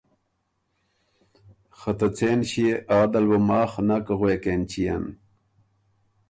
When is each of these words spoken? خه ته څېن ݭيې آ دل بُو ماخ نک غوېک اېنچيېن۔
خه 1.77 1.91
ته 1.97 2.07
څېن 2.17 2.39
ݭيې 2.49 2.69
آ 2.97 2.99
دل 3.11 3.25
بُو 3.29 3.37
ماخ 3.47 3.71
نک 3.87 4.05
غوېک 4.17 4.43
اېنچيېن۔ 4.49 5.03